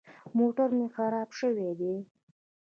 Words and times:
موټر 0.37 0.69
مې 0.77 0.87
خراب 0.95 1.29
شوی 1.39 1.69
دی. 1.79 1.95